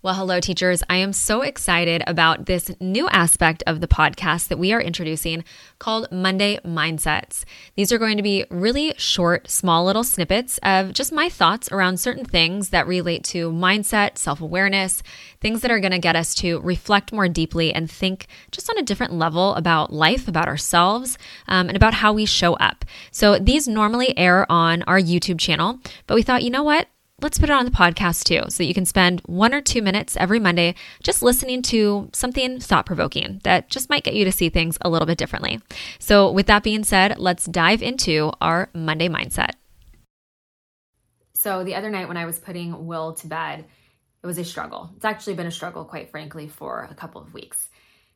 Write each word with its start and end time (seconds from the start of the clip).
Well, 0.00 0.14
hello, 0.14 0.38
teachers. 0.38 0.84
I 0.88 0.98
am 0.98 1.12
so 1.12 1.42
excited 1.42 2.04
about 2.06 2.46
this 2.46 2.70
new 2.80 3.08
aspect 3.08 3.64
of 3.66 3.80
the 3.80 3.88
podcast 3.88 4.46
that 4.46 4.56
we 4.56 4.72
are 4.72 4.80
introducing 4.80 5.42
called 5.80 6.06
Monday 6.12 6.60
Mindsets. 6.64 7.44
These 7.74 7.90
are 7.90 7.98
going 7.98 8.16
to 8.16 8.22
be 8.22 8.44
really 8.48 8.94
short, 8.96 9.50
small 9.50 9.84
little 9.84 10.04
snippets 10.04 10.58
of 10.62 10.92
just 10.92 11.10
my 11.10 11.28
thoughts 11.28 11.72
around 11.72 11.98
certain 11.98 12.24
things 12.24 12.68
that 12.68 12.86
relate 12.86 13.24
to 13.24 13.50
mindset, 13.50 14.18
self 14.18 14.40
awareness, 14.40 15.02
things 15.40 15.62
that 15.62 15.70
are 15.72 15.80
going 15.80 15.90
to 15.90 15.98
get 15.98 16.14
us 16.14 16.32
to 16.36 16.60
reflect 16.60 17.12
more 17.12 17.28
deeply 17.28 17.74
and 17.74 17.90
think 17.90 18.28
just 18.52 18.70
on 18.70 18.78
a 18.78 18.84
different 18.84 19.14
level 19.14 19.52
about 19.56 19.92
life, 19.92 20.28
about 20.28 20.46
ourselves, 20.46 21.18
um, 21.48 21.66
and 21.66 21.76
about 21.76 21.94
how 21.94 22.12
we 22.12 22.24
show 22.24 22.54
up. 22.54 22.84
So 23.10 23.36
these 23.36 23.66
normally 23.66 24.16
air 24.16 24.46
on 24.48 24.84
our 24.84 25.00
YouTube 25.00 25.40
channel, 25.40 25.80
but 26.06 26.14
we 26.14 26.22
thought, 26.22 26.44
you 26.44 26.50
know 26.50 26.62
what? 26.62 26.86
Let's 27.20 27.38
put 27.38 27.50
it 27.50 27.52
on 27.52 27.64
the 27.64 27.70
podcast 27.70 28.24
too, 28.24 28.42
so 28.48 28.58
that 28.58 28.66
you 28.66 28.74
can 28.74 28.86
spend 28.86 29.20
one 29.26 29.52
or 29.52 29.60
two 29.60 29.82
minutes 29.82 30.16
every 30.16 30.38
Monday 30.38 30.74
just 31.02 31.22
listening 31.22 31.62
to 31.62 32.08
something 32.12 32.60
thought 32.60 32.86
provoking 32.86 33.40
that 33.44 33.68
just 33.68 33.90
might 33.90 34.04
get 34.04 34.14
you 34.14 34.24
to 34.24 34.32
see 34.32 34.48
things 34.48 34.78
a 34.82 34.88
little 34.88 35.06
bit 35.06 35.18
differently. 35.18 35.60
So, 35.98 36.30
with 36.30 36.46
that 36.46 36.62
being 36.62 36.84
said, 36.84 37.18
let's 37.18 37.46
dive 37.46 37.82
into 37.82 38.30
our 38.40 38.70
Monday 38.72 39.08
mindset. 39.08 39.50
So, 41.34 41.64
the 41.64 41.74
other 41.74 41.90
night 41.90 42.08
when 42.08 42.16
I 42.16 42.26
was 42.26 42.38
putting 42.38 42.86
Will 42.86 43.14
to 43.14 43.26
bed, 43.26 43.64
it 44.22 44.26
was 44.26 44.38
a 44.38 44.44
struggle. 44.44 44.90
It's 44.96 45.04
actually 45.04 45.34
been 45.34 45.46
a 45.46 45.52
struggle, 45.52 45.84
quite 45.84 46.10
frankly, 46.10 46.48
for 46.48 46.88
a 46.90 46.94
couple 46.94 47.20
of 47.20 47.34
weeks. 47.34 47.68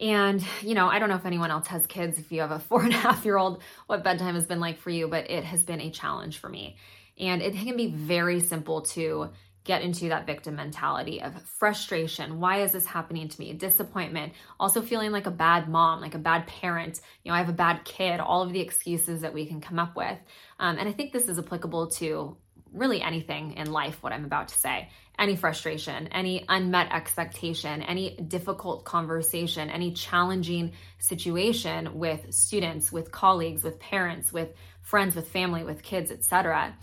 And, 0.00 0.44
you 0.60 0.74
know, 0.74 0.88
I 0.88 0.98
don't 0.98 1.08
know 1.08 1.14
if 1.14 1.26
anyone 1.26 1.52
else 1.52 1.68
has 1.68 1.86
kids, 1.86 2.18
if 2.18 2.32
you 2.32 2.40
have 2.40 2.50
a 2.50 2.58
four 2.68 2.82
and 2.82 2.92
a 2.92 2.96
half 2.96 3.24
year 3.24 3.36
old, 3.36 3.62
what 3.86 4.04
bedtime 4.04 4.34
has 4.34 4.46
been 4.46 4.60
like 4.60 4.78
for 4.78 4.90
you, 4.90 5.08
but 5.08 5.30
it 5.30 5.44
has 5.44 5.62
been 5.62 5.80
a 5.80 5.90
challenge 5.90 6.38
for 6.38 6.48
me. 6.48 6.76
And 7.18 7.42
it 7.42 7.54
can 7.54 7.76
be 7.76 7.88
very 7.88 8.40
simple 8.40 8.82
to 8.82 9.30
get 9.64 9.80
into 9.80 10.10
that 10.10 10.26
victim 10.26 10.56
mentality 10.56 11.22
of 11.22 11.40
frustration. 11.42 12.38
Why 12.38 12.60
is 12.62 12.72
this 12.72 12.84
happening 12.84 13.28
to 13.28 13.40
me? 13.40 13.52
Disappointment. 13.54 14.34
Also 14.60 14.82
feeling 14.82 15.10
like 15.10 15.26
a 15.26 15.30
bad 15.30 15.68
mom, 15.68 16.02
like 16.02 16.14
a 16.14 16.18
bad 16.18 16.46
parent. 16.46 17.00
You 17.22 17.30
know, 17.30 17.36
I 17.36 17.38
have 17.38 17.48
a 17.48 17.54
bad 17.54 17.84
kid, 17.84 18.20
all 18.20 18.42
of 18.42 18.52
the 18.52 18.60
excuses 18.60 19.22
that 19.22 19.32
we 19.32 19.46
can 19.46 19.62
come 19.62 19.78
up 19.78 19.96
with. 19.96 20.18
Um, 20.58 20.76
and 20.78 20.86
I 20.86 20.92
think 20.92 21.12
this 21.12 21.28
is 21.28 21.38
applicable 21.38 21.88
to 21.92 22.36
really 22.74 23.00
anything 23.00 23.52
in 23.52 23.70
life, 23.70 24.02
what 24.02 24.12
I'm 24.12 24.24
about 24.24 24.48
to 24.48 24.58
say. 24.58 24.90
Any 25.18 25.36
frustration, 25.36 26.08
any 26.08 26.44
unmet 26.48 26.92
expectation, 26.92 27.82
any 27.82 28.16
difficult 28.16 28.84
conversation, 28.84 29.70
any 29.70 29.92
challenging 29.92 30.72
situation 30.98 31.98
with 31.98 32.34
students, 32.34 32.92
with 32.92 33.12
colleagues, 33.12 33.62
with 33.62 33.78
parents, 33.78 34.32
with 34.32 34.52
friends, 34.82 35.14
with 35.14 35.28
family, 35.28 35.62
with 35.62 35.82
kids, 35.82 36.10
etc. 36.10 36.76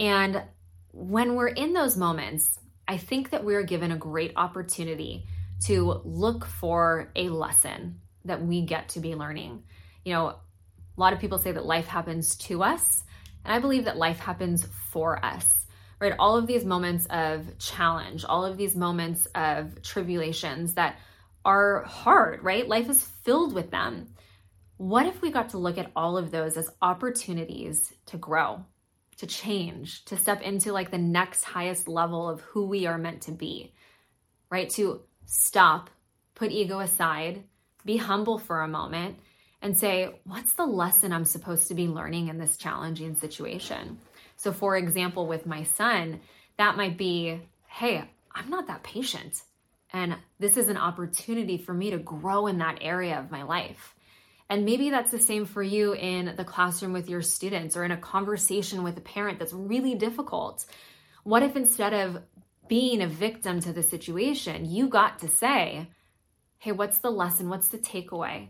And 0.00 0.42
when 0.92 1.36
we're 1.36 1.48
in 1.48 1.74
those 1.74 1.96
moments, 1.96 2.58
I 2.88 2.96
think 2.96 3.30
that 3.30 3.44
we're 3.44 3.62
given 3.62 3.92
a 3.92 3.98
great 3.98 4.32
opportunity 4.34 5.26
to 5.66 6.00
look 6.04 6.46
for 6.46 7.12
a 7.14 7.28
lesson 7.28 8.00
that 8.24 8.42
we 8.42 8.62
get 8.62 8.88
to 8.90 9.00
be 9.00 9.14
learning. 9.14 9.62
You 10.04 10.14
know, 10.14 10.26
a 10.28 10.36
lot 10.96 11.12
of 11.12 11.20
people 11.20 11.38
say 11.38 11.52
that 11.52 11.66
life 11.66 11.86
happens 11.86 12.34
to 12.36 12.62
us, 12.62 13.04
and 13.44 13.52
I 13.52 13.58
believe 13.58 13.84
that 13.84 13.98
life 13.98 14.18
happens 14.18 14.66
for 14.90 15.22
us, 15.22 15.66
right? 16.00 16.14
All 16.18 16.36
of 16.36 16.46
these 16.46 16.64
moments 16.64 17.06
of 17.10 17.58
challenge, 17.58 18.24
all 18.24 18.44
of 18.44 18.56
these 18.56 18.74
moments 18.74 19.26
of 19.34 19.82
tribulations 19.82 20.74
that 20.74 20.98
are 21.44 21.84
hard, 21.84 22.42
right? 22.42 22.66
Life 22.66 22.88
is 22.88 23.02
filled 23.02 23.54
with 23.54 23.70
them. 23.70 24.08
What 24.78 25.04
if 25.04 25.20
we 25.20 25.30
got 25.30 25.50
to 25.50 25.58
look 25.58 25.76
at 25.76 25.92
all 25.94 26.16
of 26.16 26.30
those 26.30 26.56
as 26.56 26.70
opportunities 26.80 27.92
to 28.06 28.16
grow, 28.16 28.64
to 29.20 29.26
change, 29.26 30.02
to 30.06 30.16
step 30.16 30.40
into 30.40 30.72
like 30.72 30.90
the 30.90 30.98
next 30.98 31.44
highest 31.44 31.88
level 31.88 32.26
of 32.26 32.40
who 32.40 32.64
we 32.64 32.86
are 32.86 32.96
meant 32.96 33.20
to 33.22 33.32
be, 33.32 33.70
right? 34.50 34.70
To 34.70 35.02
stop, 35.26 35.90
put 36.34 36.50
ego 36.50 36.80
aside, 36.80 37.44
be 37.84 37.98
humble 37.98 38.38
for 38.38 38.62
a 38.62 38.68
moment, 38.68 39.18
and 39.60 39.78
say, 39.78 40.08
what's 40.24 40.54
the 40.54 40.64
lesson 40.64 41.12
I'm 41.12 41.26
supposed 41.26 41.68
to 41.68 41.74
be 41.74 41.86
learning 41.86 42.28
in 42.28 42.38
this 42.38 42.56
challenging 42.56 43.14
situation? 43.14 43.98
So, 44.36 44.52
for 44.52 44.74
example, 44.74 45.26
with 45.26 45.44
my 45.44 45.64
son, 45.64 46.20
that 46.56 46.78
might 46.78 46.96
be, 46.96 47.42
hey, 47.66 48.02
I'm 48.34 48.48
not 48.48 48.68
that 48.68 48.82
patient. 48.82 49.42
And 49.92 50.16
this 50.38 50.56
is 50.56 50.70
an 50.70 50.78
opportunity 50.78 51.58
for 51.58 51.74
me 51.74 51.90
to 51.90 51.98
grow 51.98 52.46
in 52.46 52.56
that 52.58 52.78
area 52.80 53.18
of 53.18 53.30
my 53.30 53.42
life. 53.42 53.94
And 54.50 54.64
maybe 54.64 54.90
that's 54.90 55.12
the 55.12 55.20
same 55.20 55.46
for 55.46 55.62
you 55.62 55.94
in 55.94 56.34
the 56.36 56.44
classroom 56.44 56.92
with 56.92 57.08
your 57.08 57.22
students 57.22 57.76
or 57.76 57.84
in 57.84 57.92
a 57.92 57.96
conversation 57.96 58.82
with 58.82 58.98
a 58.98 59.00
parent 59.00 59.38
that's 59.38 59.52
really 59.52 59.94
difficult. 59.94 60.66
What 61.22 61.44
if 61.44 61.54
instead 61.54 61.94
of 61.94 62.20
being 62.66 63.00
a 63.00 63.06
victim 63.06 63.60
to 63.60 63.72
the 63.72 63.84
situation, 63.84 64.68
you 64.68 64.88
got 64.88 65.20
to 65.20 65.28
say, 65.28 65.88
hey, 66.58 66.72
what's 66.72 66.98
the 66.98 67.12
lesson? 67.12 67.48
What's 67.48 67.68
the 67.68 67.78
takeaway? 67.78 68.48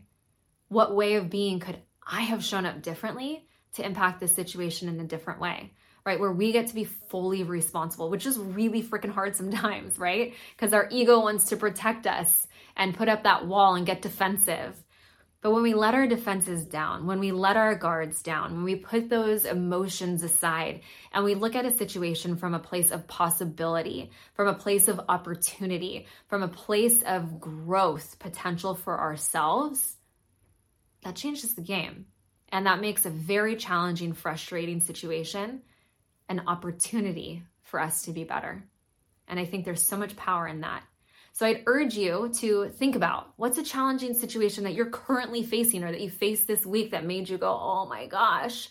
What 0.69 0.97
way 0.97 1.17
of 1.17 1.29
being 1.29 1.61
could 1.61 1.79
I 2.11 2.23
have 2.23 2.43
shown 2.43 2.65
up 2.65 2.81
differently 2.81 3.47
to 3.75 3.85
impact 3.85 4.21
this 4.21 4.35
situation 4.35 4.89
in 4.89 4.99
a 5.01 5.05
different 5.05 5.41
way? 5.41 5.75
Right, 6.07 6.19
where 6.19 6.33
we 6.33 6.51
get 6.51 6.69
to 6.69 6.75
be 6.75 6.85
fully 6.85 7.43
responsible, 7.43 8.09
which 8.09 8.25
is 8.25 8.39
really 8.39 8.83
freaking 8.83 9.13
hard 9.13 9.37
sometimes, 9.37 9.99
right? 9.99 10.33
Because 10.57 10.73
our 10.73 10.89
ego 10.91 11.21
wants 11.21 11.51
to 11.51 11.59
protect 11.59 12.07
us 12.07 12.47
and 12.75 12.97
put 12.97 13.11
up 13.11 13.25
that 13.25 13.47
wall 13.47 13.75
and 13.75 13.85
get 13.85 14.01
defensive. 14.01 14.83
But 15.43 15.53
when 15.53 15.63
we 15.63 15.73
let 15.73 15.95
our 15.95 16.07
defenses 16.07 16.67
down, 16.67 17.07
when 17.07 17.19
we 17.19 17.33
let 17.33 17.57
our 17.57 17.75
guards 17.75 18.23
down, 18.23 18.53
when 18.57 18.65
we 18.65 18.77
put 18.77 19.09
those 19.09 19.47
emotions 19.47 20.23
aside 20.23 20.83
and 21.13 21.25
we 21.25 21.35
look 21.35 21.55
at 21.55 21.65
a 21.65 21.77
situation 21.77 22.37
from 22.37 22.53
a 22.53 22.59
place 22.59 22.91
of 22.91 23.07
possibility, 23.07 24.11
from 24.35 24.49
a 24.49 24.55
place 24.55 24.87
of 24.87 25.01
opportunity, 25.09 26.07
from 26.29 26.43
a 26.43 26.49
place 26.49 27.03
of 27.03 27.41
growth 27.41 28.19
potential 28.19 28.75
for 28.75 29.01
ourselves, 29.01 29.97
that 31.05 31.17
changes 31.17 31.55
the 31.55 31.63
game. 31.63 32.07
And 32.53 32.67
that 32.67 32.81
makes 32.83 33.07
a 33.07 33.11
very 33.11 33.57
challenging, 33.57 34.13
frustrating 34.13 34.81
situation 34.81 35.63
an 36.29 36.43
opportunity 36.47 37.43
for 37.63 37.81
us 37.81 38.03
to 38.03 38.13
be 38.13 38.25
better. 38.25 38.63
And 39.27 39.41
I 39.41 39.47
think 39.47 39.65
there's 39.65 39.85
so 39.85 39.97
much 39.97 40.17
power 40.17 40.47
in 40.47 40.61
that. 40.61 40.83
So 41.41 41.47
I'd 41.47 41.63
urge 41.65 41.97
you 41.97 42.31
to 42.41 42.69
think 42.69 42.97
about 42.97 43.33
what's 43.37 43.57
a 43.57 43.63
challenging 43.63 44.13
situation 44.13 44.65
that 44.65 44.75
you're 44.75 44.91
currently 44.91 45.43
facing 45.43 45.83
or 45.83 45.91
that 45.91 46.03
you 46.03 46.11
faced 46.11 46.47
this 46.47 46.67
week 46.67 46.91
that 46.91 47.07
made 47.07 47.31
you 47.31 47.39
go, 47.39 47.49
oh 47.49 47.87
my 47.89 48.09
gosh. 48.09 48.69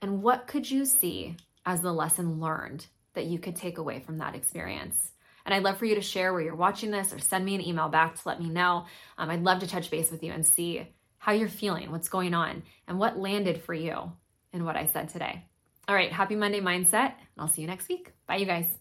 And 0.00 0.22
what 0.22 0.46
could 0.46 0.70
you 0.70 0.86
see 0.86 1.36
as 1.66 1.82
the 1.82 1.92
lesson 1.92 2.40
learned 2.40 2.86
that 3.12 3.26
you 3.26 3.38
could 3.38 3.54
take 3.54 3.76
away 3.76 4.00
from 4.00 4.16
that 4.16 4.34
experience? 4.34 5.12
And 5.44 5.54
I'd 5.54 5.62
love 5.62 5.76
for 5.76 5.84
you 5.84 5.96
to 5.96 6.00
share 6.00 6.32
where 6.32 6.40
you're 6.40 6.56
watching 6.56 6.90
this 6.90 7.12
or 7.12 7.18
send 7.18 7.44
me 7.44 7.54
an 7.54 7.60
email 7.60 7.90
back 7.90 8.14
to 8.14 8.22
let 8.24 8.40
me 8.40 8.48
know. 8.48 8.86
Um, 9.18 9.28
I'd 9.28 9.42
love 9.42 9.58
to 9.58 9.66
touch 9.66 9.90
base 9.90 10.10
with 10.10 10.22
you 10.22 10.32
and 10.32 10.46
see 10.46 10.88
how 11.18 11.32
you're 11.32 11.48
feeling, 11.48 11.90
what's 11.90 12.08
going 12.08 12.32
on, 12.32 12.62
and 12.88 12.98
what 12.98 13.18
landed 13.18 13.60
for 13.60 13.74
you 13.74 14.10
in 14.54 14.64
what 14.64 14.76
I 14.76 14.86
said 14.86 15.10
today. 15.10 15.44
All 15.86 15.94
right, 15.94 16.10
happy 16.10 16.34
Monday 16.34 16.62
mindset, 16.62 17.12
and 17.12 17.36
I'll 17.36 17.48
see 17.48 17.60
you 17.60 17.68
next 17.68 17.90
week. 17.90 18.10
Bye, 18.26 18.36
you 18.36 18.46
guys. 18.46 18.80